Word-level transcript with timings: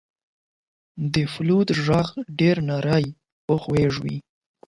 •د 1.13 1.15
فلوت 1.33 1.67
ږغ 1.85 1.89
ډېر 2.39 2.57
نری 2.69 3.05
او 3.49 3.55
خوږ 3.63 3.93
وي. 4.03 4.17